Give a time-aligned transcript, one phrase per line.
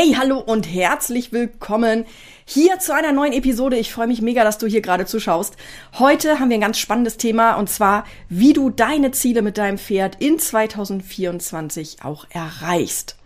[0.00, 2.04] Hey, hallo und herzlich willkommen
[2.44, 3.76] hier zu einer neuen Episode.
[3.76, 5.56] Ich freue mich mega, dass du hier gerade zuschaust.
[5.98, 9.76] Heute haben wir ein ganz spannendes Thema und zwar, wie du deine Ziele mit deinem
[9.76, 13.16] Pferd in 2024 auch erreichst.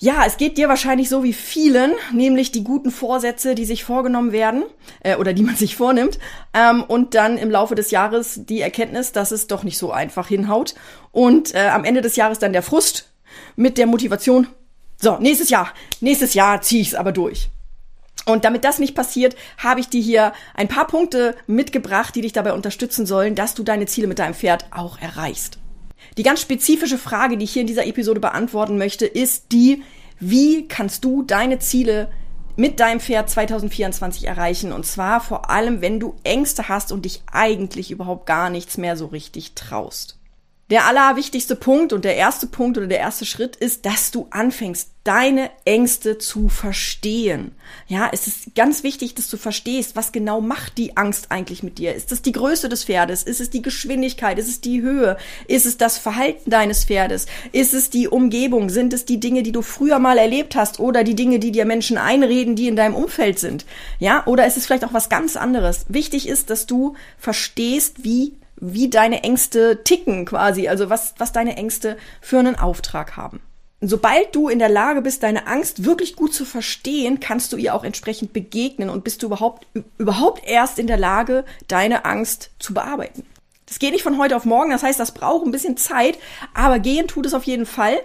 [0.00, 4.32] Ja, es geht dir wahrscheinlich so wie vielen, nämlich die guten Vorsätze, die sich vorgenommen
[4.32, 4.62] werden
[5.00, 6.18] äh, oder die man sich vornimmt
[6.54, 10.28] ähm, und dann im Laufe des Jahres die Erkenntnis, dass es doch nicht so einfach
[10.28, 10.76] hinhaut
[11.12, 13.12] und äh, am Ende des Jahres dann der Frust
[13.54, 14.46] mit der Motivation,
[15.00, 17.50] so, nächstes Jahr, nächstes Jahr ziehe ich es aber durch.
[18.26, 22.32] Und damit das nicht passiert, habe ich dir hier ein paar Punkte mitgebracht, die dich
[22.32, 25.58] dabei unterstützen sollen, dass du deine Ziele mit deinem Pferd auch erreichst.
[26.16, 29.82] Die ganz spezifische Frage, die ich hier in dieser Episode beantworten möchte, ist die,
[30.18, 32.10] wie kannst du deine Ziele
[32.56, 34.72] mit deinem Pferd 2024 erreichen?
[34.72, 38.96] Und zwar vor allem, wenn du Ängste hast und dich eigentlich überhaupt gar nichts mehr
[38.96, 40.17] so richtig traust.
[40.70, 44.90] Der allerwichtigste Punkt und der erste Punkt oder der erste Schritt ist, dass du anfängst,
[45.02, 47.52] deine Ängste zu verstehen.
[47.86, 51.78] Ja, es ist ganz wichtig, dass du verstehst, was genau macht die Angst eigentlich mit
[51.78, 51.94] dir?
[51.94, 53.22] Ist es die Größe des Pferdes?
[53.22, 54.38] Ist es die Geschwindigkeit?
[54.38, 55.16] Ist es die Höhe?
[55.46, 57.24] Ist es das Verhalten deines Pferdes?
[57.52, 58.68] Ist es die Umgebung?
[58.68, 61.64] Sind es die Dinge, die du früher mal erlebt hast oder die Dinge, die dir
[61.64, 63.64] Menschen einreden, die in deinem Umfeld sind?
[63.98, 65.86] Ja, oder ist es vielleicht auch was ganz anderes?
[65.88, 71.56] Wichtig ist, dass du verstehst, wie wie deine Ängste ticken quasi, also was, was deine
[71.56, 73.40] Ängste für einen Auftrag haben.
[73.80, 77.74] Sobald du in der Lage bist, deine Angst wirklich gut zu verstehen, kannst du ihr
[77.74, 82.74] auch entsprechend begegnen und bist du überhaupt, überhaupt erst in der Lage, deine Angst zu
[82.74, 83.24] bearbeiten.
[83.66, 86.18] Das geht nicht von heute auf morgen, das heißt, das braucht ein bisschen Zeit,
[86.54, 87.98] aber gehen tut es auf jeden Fall.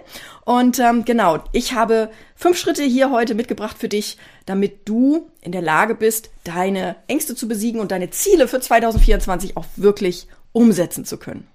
[0.44, 5.52] Und ähm, genau, ich habe fünf Schritte hier heute mitgebracht für dich, damit du in
[5.52, 11.04] der Lage bist, deine Ängste zu besiegen und deine Ziele für 2024 auch wirklich umsetzen
[11.04, 11.46] zu können.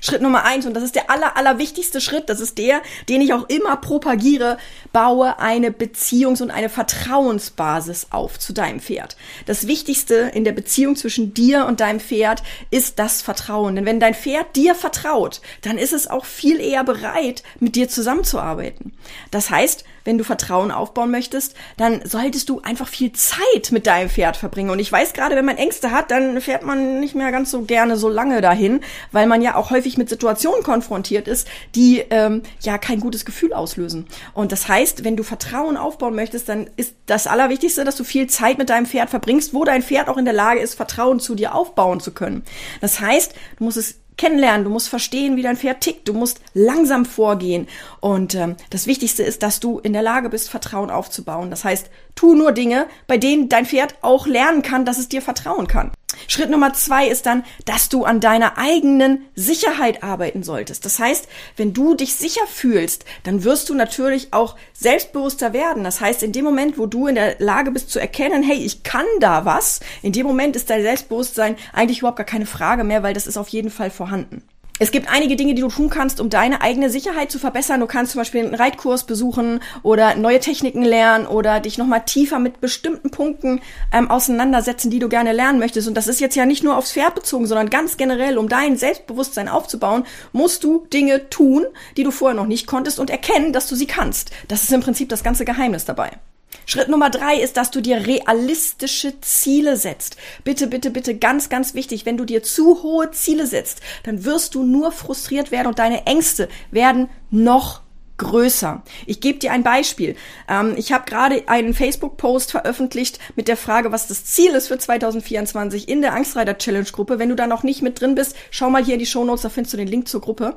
[0.00, 3.20] Schritt Nummer eins, und das ist der aller, aller wichtigste Schritt, das ist der, den
[3.20, 4.58] ich auch immer propagiere,
[4.92, 9.16] baue eine Beziehungs- und eine Vertrauensbasis auf zu deinem Pferd.
[9.46, 13.74] Das Wichtigste in der Beziehung zwischen dir und deinem Pferd ist das Vertrauen.
[13.74, 17.88] Denn wenn dein Pferd dir vertraut, dann ist es auch viel eher bereit, mit dir
[17.88, 18.92] zusammenzuarbeiten.
[19.32, 24.08] Das heißt, wenn du Vertrauen aufbauen möchtest, dann solltest du einfach viel Zeit mit deinem
[24.08, 24.70] Pferd verbringen.
[24.70, 27.60] Und ich weiß gerade, wenn man Ängste hat, dann fährt man nicht mehr ganz so
[27.60, 28.80] gerne so lange dahin,
[29.12, 33.52] weil man ja auch häufig mit Situationen konfrontiert ist, die ähm, ja kein gutes Gefühl
[33.52, 34.06] auslösen.
[34.32, 38.28] Und das heißt, wenn du Vertrauen aufbauen möchtest, dann ist das Allerwichtigste, dass du viel
[38.28, 41.34] Zeit mit deinem Pferd verbringst, wo dein Pferd auch in der Lage ist, Vertrauen zu
[41.34, 42.44] dir aufbauen zu können.
[42.80, 46.40] Das heißt, du musst es kennenlernen, du musst verstehen, wie dein Pferd tickt, du musst
[46.52, 47.66] langsam vorgehen.
[48.00, 51.48] Und ähm, das Wichtigste ist, dass du in der Lage bist, Vertrauen aufzubauen.
[51.48, 55.22] Das heißt, tu nur Dinge, bei denen dein Pferd auch lernen kann, dass es dir
[55.22, 55.92] vertrauen kann.
[56.26, 60.84] Schritt Nummer zwei ist dann, dass du an deiner eigenen Sicherheit arbeiten solltest.
[60.84, 65.84] Das heißt, wenn du dich sicher fühlst, dann wirst du natürlich auch selbstbewusster werden.
[65.84, 68.82] Das heißt, in dem Moment, wo du in der Lage bist zu erkennen, hey, ich
[68.82, 73.02] kann da was, in dem Moment ist dein Selbstbewusstsein eigentlich überhaupt gar keine Frage mehr,
[73.02, 74.42] weil das ist auf jeden Fall vorhanden.
[74.80, 77.80] Es gibt einige Dinge, die du tun kannst, um deine eigene Sicherheit zu verbessern.
[77.80, 82.38] Du kannst zum Beispiel einen Reitkurs besuchen oder neue Techniken lernen oder dich nochmal tiefer
[82.38, 83.60] mit bestimmten Punkten
[83.92, 85.88] ähm, auseinandersetzen, die du gerne lernen möchtest.
[85.88, 88.76] Und das ist jetzt ja nicht nur aufs Pferd bezogen, sondern ganz generell, um dein
[88.76, 91.66] Selbstbewusstsein aufzubauen, musst du Dinge tun,
[91.96, 94.30] die du vorher noch nicht konntest und erkennen, dass du sie kannst.
[94.46, 96.18] Das ist im Prinzip das ganze Geheimnis dabei.
[96.66, 100.16] Schritt Nummer drei ist, dass du dir realistische Ziele setzt.
[100.44, 102.04] Bitte, bitte, bitte, ganz, ganz wichtig.
[102.04, 106.06] Wenn du dir zu hohe Ziele setzt, dann wirst du nur frustriert werden und deine
[106.06, 107.82] Ängste werden noch
[108.18, 108.82] größer.
[109.06, 110.16] Ich gebe dir ein Beispiel.
[110.48, 114.78] Ähm, ich habe gerade einen Facebook-Post veröffentlicht mit der Frage, was das Ziel ist für
[114.78, 117.18] 2024 in der Angstreiter Challenge Gruppe.
[117.18, 119.42] Wenn du da noch nicht mit drin bist, schau mal hier in die Show Notes,
[119.42, 120.56] da findest du den Link zur Gruppe.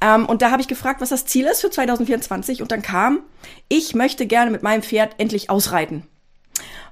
[0.00, 3.20] Ähm, und da habe ich gefragt, was das Ziel ist für 2024 und dann kam,
[3.68, 6.04] ich möchte gerne mit meinem Pferd endlich ausreiten.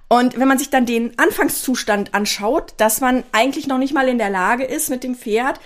[0.09, 4.19] Und wenn man sich dann den Anfangszustand anschaut, dass man eigentlich noch nicht mal in
[4.19, 5.61] der Lage ist, mit dem Pferd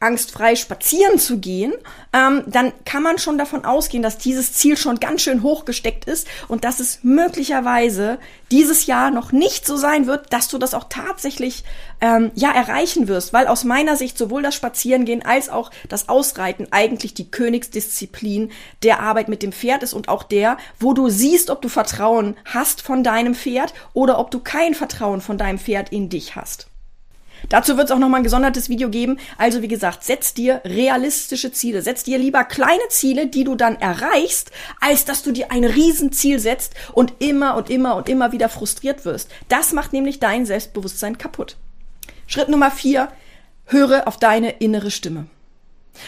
[0.00, 1.72] angstfrei spazieren zu gehen,
[2.12, 6.04] ähm, dann kann man schon davon ausgehen, dass dieses Ziel schon ganz schön hoch gesteckt
[6.04, 8.18] ist und dass es möglicherweise
[8.52, 11.64] dieses Jahr noch nicht so sein wird, dass du das auch tatsächlich
[12.00, 16.68] ähm, ja erreichen wirst, weil aus meiner Sicht sowohl das Spazierengehen als auch das Ausreiten
[16.70, 18.52] eigentlich die Königsdisziplin
[18.84, 22.36] der Arbeit mit dem Pferd ist und auch der, wo du siehst, ob du Vertrauen
[22.44, 26.68] hast von deinem Pferd oder ob du kein Vertrauen von deinem Pferd in dich hast.
[27.48, 29.18] Dazu wird es auch nochmal ein gesondertes Video geben.
[29.36, 31.82] Also wie gesagt, setz dir realistische Ziele.
[31.82, 34.50] Setz dir lieber kleine Ziele, die du dann erreichst,
[34.80, 39.04] als dass du dir ein Riesenziel setzt und immer und immer und immer wieder frustriert
[39.04, 39.30] wirst.
[39.48, 41.56] Das macht nämlich dein Selbstbewusstsein kaputt.
[42.26, 43.08] Schritt Nummer vier,
[43.66, 45.26] höre auf deine innere Stimme.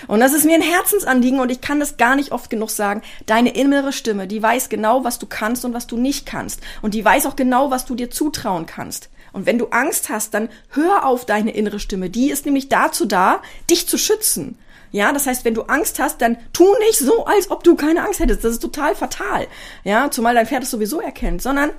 [0.06, 3.02] Und das ist mir ein Herzensanliegen und ich kann das gar nicht oft genug sagen.
[3.26, 6.60] Deine innere Stimme, die weiß genau, was du kannst und was du nicht kannst.
[6.82, 9.10] Und die weiß auch genau, was du dir zutrauen kannst.
[9.32, 12.10] Und wenn du Angst hast, dann hör auf deine innere Stimme.
[12.10, 14.58] Die ist nämlich dazu da, dich zu schützen.
[14.92, 18.04] Ja, das heißt, wenn du Angst hast, dann tu nicht so, als ob du keine
[18.04, 18.44] Angst hättest.
[18.44, 19.46] Das ist total fatal.
[19.84, 21.70] Ja, zumal dein Pferd es sowieso erkennt, sondern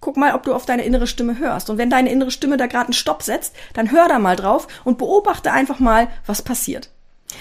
[0.00, 1.70] guck mal, ob du auf deine innere Stimme hörst.
[1.70, 4.68] Und wenn deine innere Stimme da gerade einen Stopp setzt, dann hör da mal drauf
[4.84, 6.90] und beobachte einfach mal, was passiert.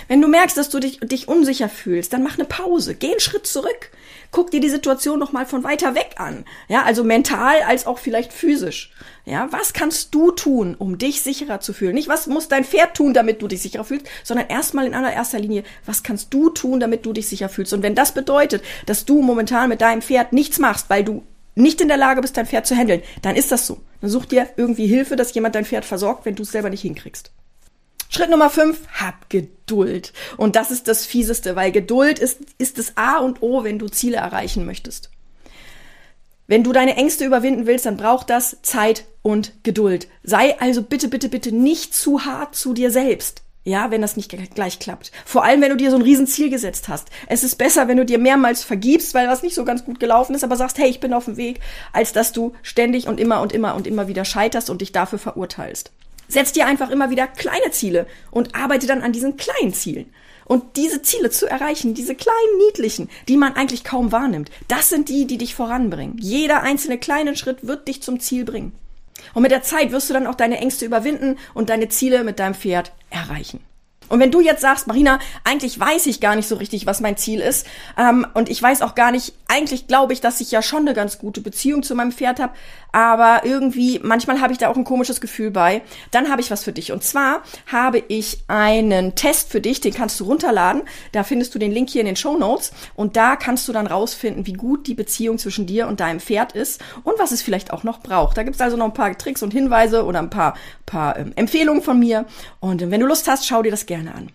[0.08, 3.20] Wenn du merkst, dass du dich, dich unsicher fühlst, dann mach eine Pause, geh einen
[3.20, 3.92] Schritt zurück,
[4.32, 6.46] guck dir die Situation noch mal von weiter weg an.
[6.68, 8.92] Ja, also mental als auch vielleicht physisch.
[9.26, 11.96] Ja, was kannst du tun, um dich sicherer zu fühlen?
[11.96, 15.40] Nicht, was muss dein Pferd tun, damit du dich sicherer fühlst, sondern erstmal in allererster
[15.40, 17.74] Linie, was kannst du tun, damit du dich sicher fühlst?
[17.74, 21.24] Und wenn das bedeutet, dass du momentan mit deinem Pferd nichts machst, weil du
[21.56, 23.82] nicht in der Lage bist, dein Pferd zu handeln, dann ist das so.
[24.02, 26.82] Dann such dir irgendwie Hilfe, dass jemand dein Pferd versorgt, wenn du es selber nicht
[26.82, 27.32] hinkriegst.
[28.10, 30.14] Schritt Nummer fünf, hab Geduld.
[30.38, 33.88] Und das ist das Fieseste, weil Geduld ist, ist das A und O, wenn du
[33.88, 35.10] Ziele erreichen möchtest.
[36.48, 40.08] Wenn du deine Ängste überwinden willst, dann braucht das Zeit und Geduld.
[40.24, 43.42] Sei also bitte, bitte, bitte nicht zu hart zu dir selbst.
[43.68, 45.12] Ja, wenn das nicht gleich klappt.
[45.26, 47.08] Vor allem, wenn du dir so ein Riesenziel gesetzt hast.
[47.26, 50.36] Es ist besser, wenn du dir mehrmals vergibst, weil was nicht so ganz gut gelaufen
[50.36, 51.62] ist, aber sagst, hey, ich bin auf dem Weg,
[51.92, 55.18] als dass du ständig und immer und immer und immer wieder scheiterst und dich dafür
[55.18, 55.92] verurteilst.
[56.28, 60.14] Setz dir einfach immer wieder kleine Ziele und arbeite dann an diesen kleinen Zielen.
[60.46, 65.10] Und diese Ziele zu erreichen, diese kleinen niedlichen, die man eigentlich kaum wahrnimmt, das sind
[65.10, 66.18] die, die dich voranbringen.
[66.20, 68.74] Jeder einzelne kleine Schritt wird dich zum Ziel bringen.
[69.34, 72.40] Und mit der Zeit wirst du dann auch deine Ängste überwinden und deine Ziele mit
[72.40, 73.60] deinem Pferd erreichen.
[74.10, 77.18] Und wenn du jetzt sagst, Marina, eigentlich weiß ich gar nicht so richtig, was mein
[77.18, 77.66] Ziel ist,
[77.98, 80.94] ähm, und ich weiß auch gar nicht, eigentlich glaube ich, dass ich ja schon eine
[80.94, 82.54] ganz gute Beziehung zu meinem Pferd habe,
[82.92, 85.82] aber irgendwie, manchmal habe ich da auch ein komisches Gefühl bei,
[86.12, 86.94] dann habe ich was für dich.
[86.94, 90.84] Und zwar habe ich einen Test für dich, den kannst du runterladen.
[91.12, 93.88] Da findest du den Link hier in den Show Notes und da kannst du dann
[93.88, 97.74] rausfinden, wie gut die Beziehung zwischen dir und deinem Pferd ist und was es vielleicht
[97.74, 98.38] auch noch braucht.
[98.38, 100.56] Da gibt es also noch ein paar Tricks und Hinweise oder ein paar,
[100.86, 102.26] paar ähm, Empfehlungen von mir.
[102.62, 104.30] Und wenn du Lust hast, schau dir das gerne gerne an.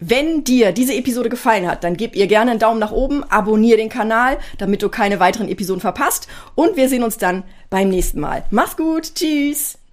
[0.00, 3.78] Wenn dir diese Episode gefallen hat, dann gib ihr gerne einen Daumen nach oben, abonniere
[3.78, 8.20] den Kanal, damit du keine weiteren Episoden verpasst und wir sehen uns dann beim nächsten
[8.20, 8.44] Mal.
[8.50, 9.77] Mach's gut, tschüss!